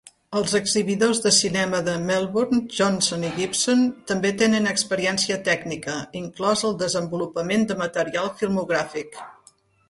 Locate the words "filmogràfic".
8.43-9.23